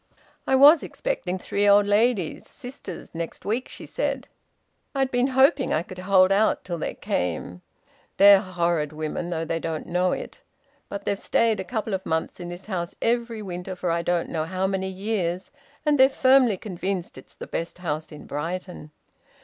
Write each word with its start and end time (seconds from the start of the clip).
"I 0.47 0.55
was 0.55 0.81
expecting 0.81 1.37
three 1.37 1.69
old 1.69 1.85
ladies 1.85 2.47
sisters 2.47 3.13
next 3.13 3.45
week," 3.45 3.67
she 3.69 3.85
said. 3.85 4.27
"I'd 4.95 5.11
been 5.11 5.27
hoping 5.27 5.71
I 5.71 5.83
could 5.83 5.99
hold 5.99 6.31
out 6.31 6.63
till 6.63 6.79
they 6.79 6.95
came. 6.95 7.61
They're 8.17 8.39
horrid 8.41 8.93
women, 8.93 9.29
though 9.29 9.45
they 9.45 9.59
don't 9.59 9.85
know 9.85 10.11
it; 10.11 10.41
but 10.89 11.05
they've 11.05 11.19
stayed 11.19 11.59
a 11.59 11.63
couple 11.63 11.93
of 11.93 12.03
months 12.03 12.39
in 12.39 12.49
this 12.49 12.65
house 12.65 12.95
every 12.99 13.43
winter 13.43 13.75
for 13.75 13.91
I 13.91 14.01
don't 14.01 14.29
know 14.29 14.45
how 14.45 14.65
many 14.65 14.89
years, 14.89 15.51
and 15.85 15.99
they're 15.99 16.09
firmly 16.09 16.57
convinced 16.57 17.15
it's 17.15 17.35
the 17.35 17.45
best 17.45 17.77
house 17.77 18.11
in 18.11 18.25
Brighton. 18.25 18.89